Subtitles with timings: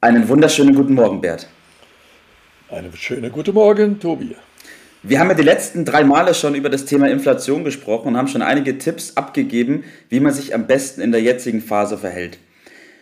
[0.00, 1.48] Einen wunderschönen guten Morgen, Bert.
[2.70, 4.36] Einen schönen guten Morgen, Tobi.
[5.02, 8.28] Wir haben ja die letzten drei Male schon über das Thema Inflation gesprochen und haben
[8.28, 12.38] schon einige Tipps abgegeben, wie man sich am besten in der jetzigen Phase verhält.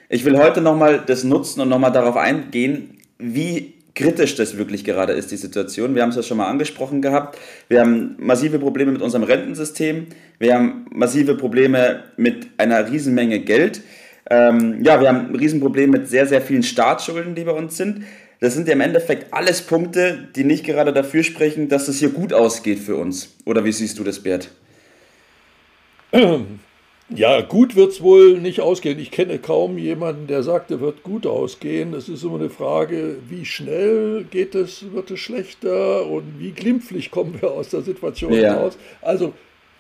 [0.09, 5.12] Ich will heute nochmal das nutzen und nochmal darauf eingehen, wie kritisch das wirklich gerade
[5.12, 5.95] ist, die Situation.
[5.95, 7.38] Wir haben es ja schon mal angesprochen gehabt.
[7.68, 10.06] Wir haben massive Probleme mit unserem Rentensystem.
[10.38, 13.82] Wir haben massive Probleme mit einer Riesenmenge Geld.
[14.28, 18.04] Ähm, ja, wir haben ein Riesenproblem mit sehr, sehr vielen Staatsschulden, die bei uns sind.
[18.40, 22.10] Das sind ja im Endeffekt alles Punkte, die nicht gerade dafür sprechen, dass es hier
[22.10, 23.34] gut ausgeht für uns.
[23.45, 24.51] Oder wie siehst du das, Bert?
[27.09, 28.98] Ja, gut wird es wohl nicht ausgehen.
[28.98, 31.95] Ich kenne kaum jemanden, der sagt, er wird gut ausgehen.
[31.95, 37.12] Es ist immer eine Frage, wie schnell geht es, wird es schlechter und wie glimpflich
[37.12, 38.56] kommen wir aus der Situation ja.
[38.56, 38.76] raus.
[39.02, 39.34] Also,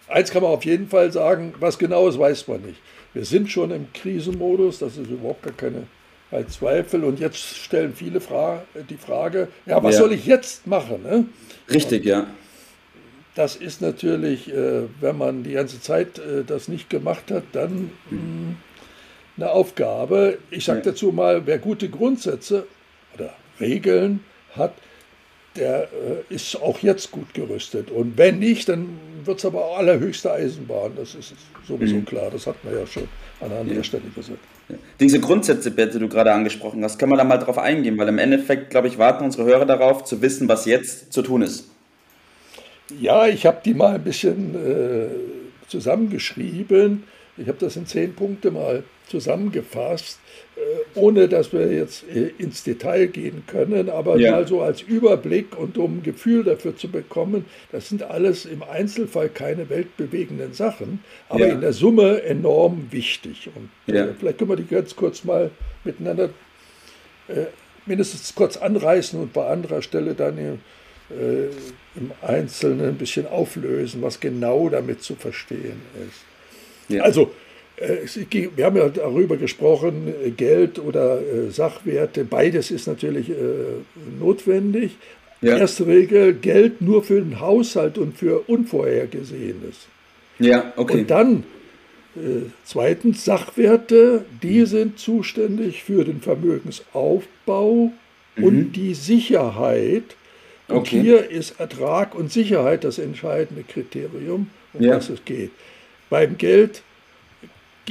[0.08, 2.80] eins kann man auf jeden Fall sagen, was genau ist, weiß man nicht.
[3.14, 5.86] Wir sind schon im Krisenmodus, das ist überhaupt gar keine
[6.30, 7.04] ein Zweifel.
[7.04, 10.00] Und jetzt stellen viele Fra die Frage, ja, was ja.
[10.02, 11.02] soll ich jetzt machen?
[11.02, 11.26] Ne?
[11.70, 12.26] Richtig, ja.
[13.34, 17.90] Das ist natürlich, äh, wenn man die ganze Zeit äh, das nicht gemacht hat, dann
[18.10, 18.56] mh, hm,
[19.36, 20.38] eine Aufgabe.
[20.50, 22.66] Ich sage dazu mal, wer gute Grundsätze
[23.14, 24.20] oder Regeln
[24.54, 24.72] hat,
[25.56, 27.90] der äh, ist auch jetzt gut gerüstet.
[27.90, 30.92] Und wenn nicht, dann wird es aber allerhöchste Eisenbahn.
[30.96, 31.34] Das ist
[31.66, 32.04] sowieso mhm.
[32.04, 32.30] klar.
[32.30, 33.08] Das hat man ja schon
[33.40, 33.84] an anderer ja.
[33.84, 34.38] Stelle gesagt.
[34.68, 34.76] Ja.
[35.00, 38.08] Diese Grundsätze, Bert, die du gerade angesprochen hast, kann man da mal drauf eingehen, weil
[38.08, 41.68] im Endeffekt, glaube ich, warten unsere Hörer darauf, zu wissen, was jetzt zu tun ist.
[43.00, 45.08] Ja, ich habe die mal ein bisschen äh,
[45.68, 47.04] zusammengeschrieben.
[47.36, 50.18] Ich habe das in zehn Punkte mal zusammengefasst.
[50.96, 54.32] Ohne dass wir jetzt äh, ins Detail gehen können, aber ja.
[54.32, 58.62] mal so als Überblick und um ein Gefühl dafür zu bekommen, das sind alles im
[58.62, 61.52] Einzelfall keine weltbewegenden Sachen, aber ja.
[61.52, 63.50] in der Summe enorm wichtig.
[63.54, 64.08] Und äh, ja.
[64.18, 65.50] vielleicht können wir die ganz kurz mal
[65.84, 66.30] miteinander
[67.28, 67.46] äh,
[67.86, 70.58] mindestens kurz anreißen und bei anderer Stelle dann im,
[71.10, 71.46] äh,
[71.94, 77.00] im Einzelnen ein bisschen auflösen, was genau damit zu verstehen ist.
[77.00, 77.32] Also
[77.78, 83.30] wir haben ja darüber gesprochen, äh, Geld oder äh, Sachwerte, beides ist natürlich
[84.18, 84.96] notwendig.
[85.42, 85.58] Ja.
[85.58, 89.86] Erste Regel, Geld nur für den Haushalt und für Unvorhergesehenes.
[90.38, 91.00] Ja, okay.
[91.00, 91.44] Und dann
[92.64, 97.92] zweitens, Sachwerte, die sind zuständig für den Vermögensaufbau
[98.36, 98.44] mhm.
[98.44, 100.16] und die Sicherheit.
[100.68, 101.02] Und okay.
[101.02, 104.94] hier ist Ertrag und Sicherheit das entscheidende Kriterium, um ja.
[104.94, 105.50] das es geht.
[106.08, 106.82] Beim Geld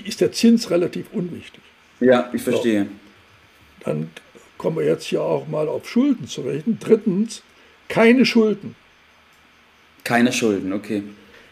[0.01, 1.61] ist der Zins relativ unwichtig.
[1.99, 2.83] Ja, ich verstehe.
[2.83, 2.89] So.
[3.85, 4.09] Dann
[4.57, 6.77] kommen wir jetzt hier auch mal auf Schulden zu rechnen.
[6.79, 7.43] Drittens,
[7.87, 8.75] keine Schulden.
[10.03, 11.03] Keine Schulden, okay.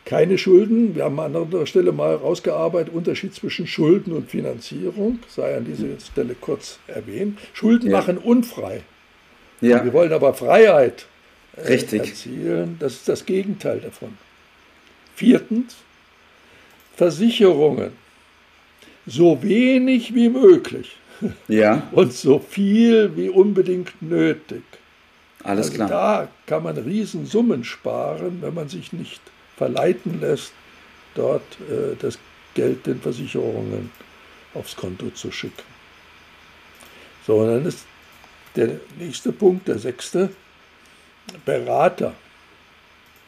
[0.06, 0.96] Keine Schulden.
[0.96, 6.00] Wir haben an anderer Stelle mal rausgearbeitet, Unterschied zwischen Schulden und Finanzierung, sei an dieser
[6.00, 7.40] Stelle kurz erwähnt.
[7.54, 7.98] Schulden ja.
[7.98, 8.82] machen unfrei.
[9.62, 9.84] Ja.
[9.84, 11.06] Wir wollen aber Freiheit
[11.56, 12.02] äh, Richtig.
[12.02, 12.76] erzielen.
[12.80, 14.18] Das ist das Gegenteil davon.
[15.16, 15.78] Viertens,
[16.98, 17.94] Versicherungen
[19.06, 20.98] so wenig wie möglich.
[21.48, 21.88] Ja.
[21.92, 24.64] Und so viel wie unbedingt nötig.
[25.44, 25.90] Alles also klar.
[25.90, 29.22] Da kann man Riesensummen sparen, wenn man sich nicht
[29.58, 30.54] verleiten lässt,
[31.16, 32.18] dort äh, das
[32.54, 33.92] Geld den Versicherungen
[34.54, 35.64] aufs Konto zu schicken.
[37.26, 37.86] So, und dann ist
[38.56, 40.30] der nächste Punkt, der sechste,
[41.46, 42.14] Berater.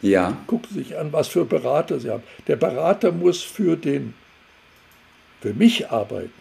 [0.02, 0.38] Ja.
[0.48, 2.24] Gucken Sie sich an, was für Berater Sie haben.
[2.48, 4.14] Der Berater muss für den
[5.46, 6.34] für mich arbeiten,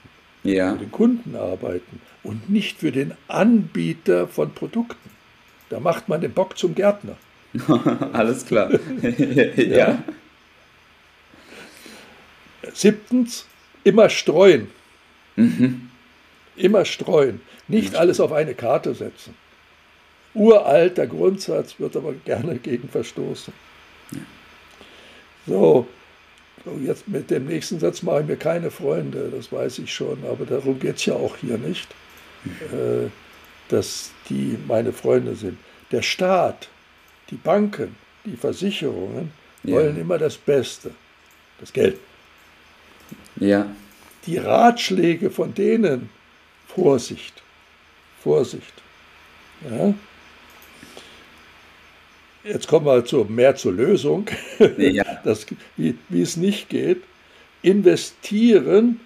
[0.45, 0.73] ja.
[0.73, 5.11] für den Kunden arbeiten und nicht für den Anbieter von Produkten.
[5.69, 7.19] Da macht man den Bock zum Gärtner.
[8.15, 8.71] Alles klar.
[9.59, 9.63] ja.
[9.63, 10.05] ja.
[12.73, 13.47] Siebtens,
[13.85, 14.69] immer streuen.
[15.37, 15.91] Mhm.
[16.57, 17.43] Immer streuen.
[17.69, 19.35] Nicht alles auf eine Karte setzen.
[20.33, 23.53] Uralter Grundsatz wird aber gerne gegen verstoßen.
[25.47, 25.87] So,
[26.83, 30.47] Jetzt mit dem nächsten Satz mache ich mir keine Freunde, das weiß ich schon, aber
[30.47, 31.89] darum geht es ja auch hier nicht,
[32.73, 33.09] äh,
[33.69, 35.59] dass die meine Freunde sind.
[35.91, 36.69] Der Staat,
[37.31, 39.75] die Banken, die Versicherungen ja.
[39.75, 40.93] wollen immer das Beste,
[41.61, 41.99] das Geld.
[43.37, 43.67] Ja.
[44.27, 46.09] Die Ratschläge von denen,
[46.67, 47.43] Vorsicht,
[48.23, 48.73] Vorsicht.
[49.71, 49.95] Ja?
[52.45, 54.27] Jetzt kommen wir zu, mehr zur Lösung,
[54.79, 55.04] ja.
[55.27, 57.03] Das, wie, wie es nicht geht.
[57.63, 59.01] Investieren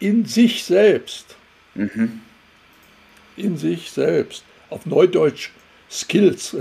[0.00, 1.36] in sich selbst.
[1.74, 2.20] Mhm.
[3.36, 4.44] In sich selbst.
[4.70, 5.50] Auf Neudeutsch
[5.90, 6.56] Skills.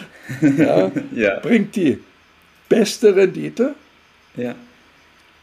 [0.56, 1.40] ja, ja.
[1.40, 1.98] Bringt die
[2.68, 3.74] beste Rendite
[4.36, 4.54] ja.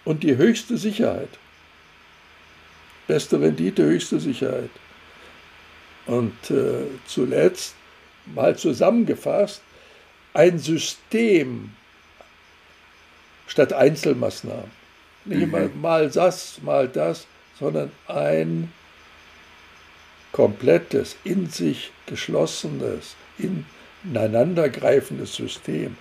[0.05, 1.29] und die höchste Sicherheit.
[3.07, 4.71] Beste Rendite, höchste Sicherheit.
[6.07, 7.75] Und äh, zuletzt,
[8.33, 9.61] mal zusammengefasst,
[10.33, 11.71] ein System
[13.47, 14.71] statt Einzelmaßnahmen.
[15.25, 15.51] Nicht mhm.
[15.51, 17.27] mal, mal das, mal das,
[17.59, 18.71] sondern ein
[20.31, 23.15] komplettes, in sich geschlossenes,
[24.03, 25.97] ineinandergreifendes System,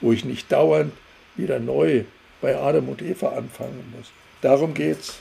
[0.00, 0.92] wo ich nicht dauernd
[1.36, 2.04] wieder neu
[2.40, 4.10] bei Adam und Eva anfangen muss.
[4.42, 5.18] Darum geht's.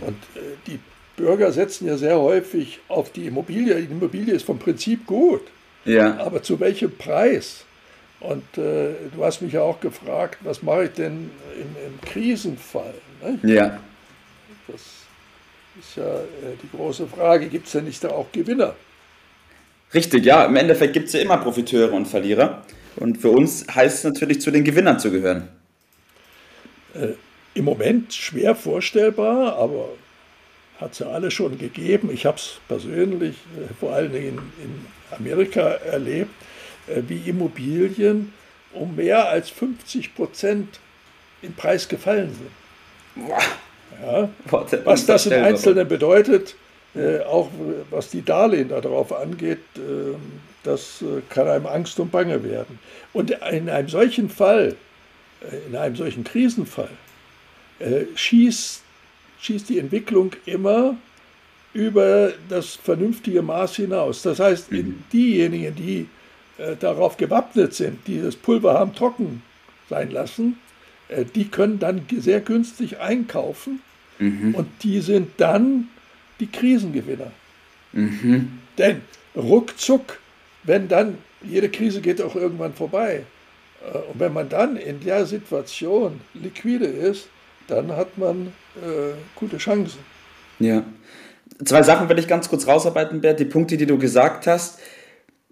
[0.00, 0.78] Und äh, die
[1.16, 3.74] Bürger setzen ja sehr häufig auf die Immobilie.
[3.76, 5.42] Die Immobilie ist vom Prinzip gut.
[5.84, 6.18] Ja.
[6.18, 7.64] Aber zu welchem Preis?
[8.20, 12.94] Und äh, du hast mich ja auch gefragt, was mache ich denn im, im Krisenfall?
[13.22, 13.38] Ne?
[13.42, 13.80] Ja.
[14.68, 14.80] Das
[15.78, 17.48] ist ja äh, die große Frage.
[17.48, 18.74] Gibt es denn nicht da auch Gewinner?
[19.94, 20.44] Richtig, ja.
[20.44, 22.62] Im Endeffekt gibt es ja immer Profiteure und Verlierer.
[22.96, 25.48] Und für uns heißt es natürlich, zu den Gewinnern zu gehören.
[26.94, 27.14] Äh,
[27.54, 29.88] Im Moment schwer vorstellbar, aber
[30.78, 32.10] hat es ja alle schon gegeben.
[32.12, 34.86] Ich habe es persönlich äh, vor allen Dingen in
[35.16, 36.30] Amerika erlebt,
[36.86, 38.32] wie Immobilien
[38.72, 40.80] um mehr als 50 Prozent
[41.42, 43.28] im Preis gefallen sind.
[43.28, 44.28] Ja.
[44.84, 46.54] Was das im Einzelnen bedeutet,
[46.94, 47.50] äh, auch
[47.90, 50.14] was die Darlehen darauf angeht, äh,
[50.62, 52.78] das äh, kann einem Angst und Bange werden.
[53.12, 54.76] Und in einem solchen Fall,
[55.42, 56.90] äh, in einem solchen Krisenfall,
[57.78, 58.82] äh, schießt
[59.40, 60.96] schießt die Entwicklung immer
[61.72, 64.22] über das vernünftige Maß hinaus.
[64.22, 65.02] Das heißt, mhm.
[65.12, 66.08] diejenigen, die
[66.60, 69.42] äh, darauf gewappnet sind, die das Pulver haben trocken
[69.88, 70.58] sein lassen,
[71.08, 73.80] äh, die können dann sehr günstig einkaufen
[74.18, 74.54] mhm.
[74.54, 75.88] und die sind dann
[76.38, 77.32] die Krisengewinner.
[77.92, 78.58] Mhm.
[78.78, 79.02] Denn
[79.34, 80.18] ruckzuck,
[80.64, 83.24] wenn dann, jede Krise geht auch irgendwann vorbei.
[83.82, 87.28] Äh, und wenn man dann in der Situation liquide ist,
[87.68, 90.00] dann hat man äh, gute Chancen.
[90.58, 90.82] Ja.
[91.64, 93.40] Zwei Sachen will ich ganz kurz rausarbeiten, Bert.
[93.40, 94.78] Die Punkte, die du gesagt hast,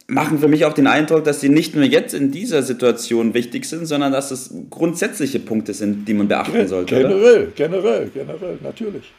[0.08, 3.66] machen für mich auch den Eindruck, dass sie nicht nur jetzt in dieser Situation wichtig
[3.66, 6.96] sind, sondern dass es grundsätzliche Punkte sind, die man beachten sollte.
[6.96, 7.52] Generell, oder?
[7.55, 9.12] generell, generell, natürlich.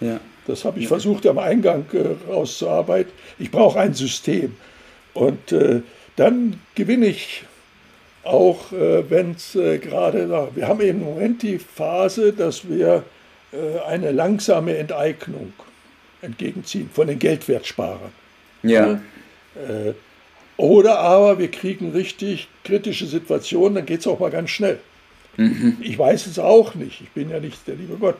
[0.00, 0.20] Ja.
[0.46, 0.88] Das habe ich ja.
[0.88, 3.12] versucht am Eingang äh, rauszuarbeiten.
[3.38, 4.54] Ich brauche ein System.
[5.14, 5.80] Und äh,
[6.16, 7.44] dann gewinne ich
[8.28, 13.02] auch äh, wenn es äh, gerade, wir haben im Moment die Phase, dass wir
[13.52, 15.52] äh, eine langsame Enteignung
[16.20, 18.12] entgegenziehen von den Geldwertsparern.
[18.62, 19.00] Ja.
[19.54, 19.94] Äh,
[20.58, 24.78] oder aber wir kriegen richtig kritische Situationen, dann geht es auch mal ganz schnell.
[25.38, 25.78] Mhm.
[25.80, 28.16] Ich weiß es auch nicht, ich bin ja nicht der liebe Gott.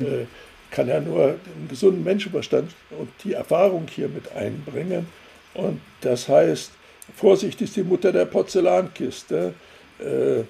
[0.00, 0.24] Äh,
[0.70, 5.06] kann ja nur einen gesunden Menschenverstand und die Erfahrung hier mit einbringen.
[5.52, 6.70] Und das heißt,
[7.14, 9.52] Vorsicht ist die Mutter der Porzellankiste.
[9.98, 10.44] Äh,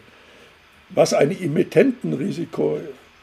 [0.91, 2.79] was ein Emittentenrisiko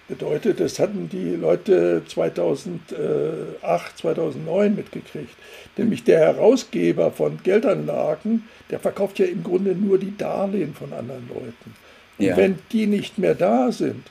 [0.10, 5.34] bedeutet, das hatten die Leute 2008, 2009 mitgekriegt.
[5.78, 11.30] Nämlich der Herausgeber von Geldanlagen, der verkauft ja im Grunde nur die Darlehen von anderen
[11.30, 11.76] Leuten.
[12.18, 12.36] Und ja.
[12.36, 14.08] wenn die nicht mehr da sind,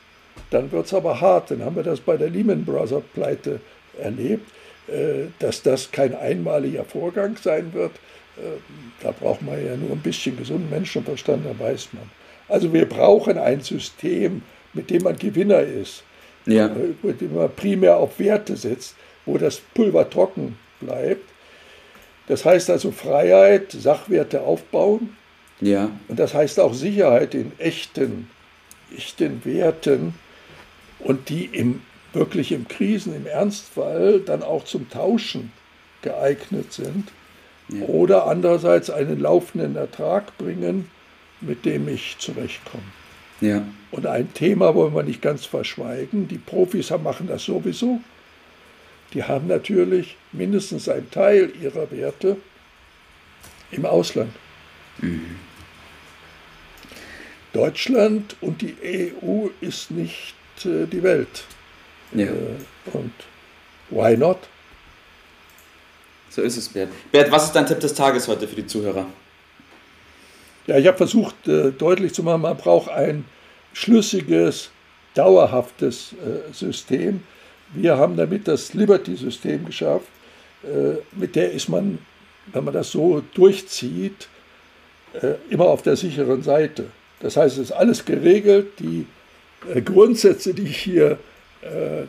[0.51, 1.51] dann wird es aber hart.
[1.51, 3.61] Dann haben wir das bei der Lehman Brothers Pleite
[4.01, 4.51] erlebt,
[4.87, 7.93] äh, dass das kein einmaliger Vorgang sein wird,
[8.39, 8.59] äh,
[9.03, 12.09] da braucht man ja nur ein bisschen gesunden Menschenverstand, da weiß man.
[12.49, 14.43] Also wir brauchen ein System,
[14.79, 16.05] mit dem man Gewinner ist,
[16.47, 16.67] ja.
[16.67, 18.95] Äh, mit dem man primär auf Werte setzt,
[19.27, 21.29] wo das Pulver trocken bleibt.
[22.29, 25.17] Das heißt also Freiheit, Sachwerte aufbauen.
[25.61, 25.91] Ja.
[26.07, 28.31] Und das heißt auch Sicherheit in echten,
[28.97, 30.15] echten Werten
[31.01, 31.83] und die im,
[32.13, 35.53] wirklich im Krisen, im Ernstfall dann auch zum Tauschen
[36.03, 37.09] geeignet sind.
[37.69, 37.85] Ja.
[37.87, 40.89] Oder andererseits einen laufenden Ertrag bringen,
[41.41, 42.85] mit dem ich zurechtkomme.
[43.41, 43.63] Ja.
[43.91, 46.29] Und ein Thema wollen wir nicht ganz verschweigen.
[46.29, 48.01] Die Profis machen das sowieso.
[49.15, 52.37] Die haben natürlich mindestens einen Teil ihrer Werte
[53.71, 54.33] im Ausland.
[54.99, 55.37] Mhm.
[57.53, 58.77] Deutschland und die
[59.25, 61.45] EU ist nicht äh, die Welt.
[62.13, 62.27] Ja.
[62.27, 63.13] Äh, und
[63.91, 64.39] why not?
[66.29, 66.91] So ist es, Bert.
[67.11, 69.07] Bert, was ist dein Tipp des Tages heute für die Zuhörer?
[70.69, 73.25] Ja, ich habe versucht äh, deutlich zu machen, man braucht ein
[73.73, 74.71] schlüssiges,
[75.15, 77.23] dauerhaftes äh, System.
[77.73, 80.09] Wir haben damit das Liberty-System geschafft.
[80.63, 81.99] äh, mit der ist man,
[82.53, 84.29] wenn man das so durchzieht,
[85.49, 86.85] immer auf der sicheren Seite.
[87.21, 88.79] Das heißt, es ist alles geregelt.
[88.79, 89.07] Die
[89.85, 91.19] Grundsätze, die ich hier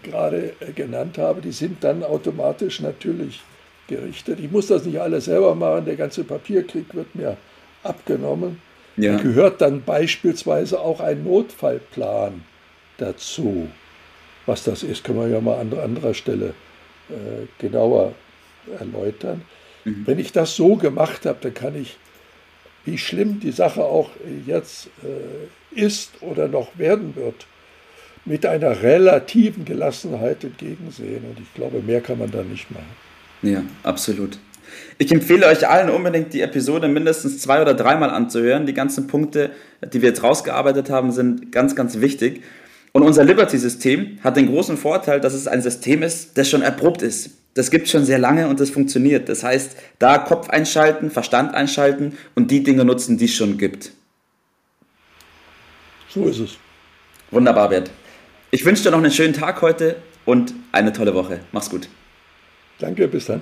[0.04, 3.42] gerade genannt habe, die sind dann automatisch natürlich
[3.88, 4.40] gerichtet.
[4.42, 7.38] Ich muss das nicht alles selber machen, der ganze Papierkrieg wird mir
[7.84, 8.62] abgenommen.
[8.98, 9.16] Ja.
[9.18, 12.44] Da gehört dann beispielsweise auch ein Notfallplan
[12.98, 13.70] dazu.
[14.46, 16.54] Was das ist, können wir ja mal an anderer Stelle
[17.10, 18.14] äh, genauer
[18.80, 19.42] erläutern.
[19.86, 20.04] Mhm.
[20.06, 21.98] Wenn ich das so gemacht habe, dann kann ich,
[22.86, 24.12] wie schlimm die Sache auch
[24.46, 27.46] jetzt äh, ist oder noch werden wird,
[28.26, 31.24] mit einer relativen Gelassenheit entgegensehen.
[31.26, 32.96] Und ich glaube, mehr kann man da nicht machen.
[33.42, 34.38] Ja, absolut.
[34.98, 38.66] Ich empfehle euch allen unbedingt die Episode mindestens zwei oder dreimal anzuhören.
[38.66, 39.52] Die ganzen Punkte,
[39.94, 42.42] die wir jetzt rausgearbeitet haben, sind ganz, ganz wichtig.
[42.92, 47.02] Und unser Liberty-System hat den großen Vorteil, dass es ein System ist, das schon erprobt
[47.02, 47.32] ist.
[47.54, 49.30] Das gibt es schon sehr lange und das funktioniert.
[49.30, 53.92] Das heißt, da Kopf einschalten, Verstand einschalten und die Dinge nutzen, die es schon gibt.
[56.10, 56.58] So ist es.
[57.32, 57.92] Wunderbar, Bert.
[58.52, 61.42] Ich wünsche dir noch einen schönen Tag heute und eine tolle Woche.
[61.52, 61.88] Mach's gut.
[62.80, 63.42] Danke, bis dann.